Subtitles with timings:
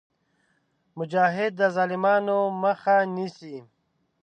[0.97, 3.57] مجاهد د ظالمانو مخه نیسي.